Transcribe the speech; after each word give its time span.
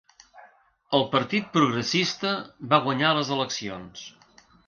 El 0.99 1.03
partit 1.11 1.51
progressista 1.57 2.33
va 2.73 2.81
guanyar 2.87 3.13
les 3.19 3.31
eleccions. 3.39 4.09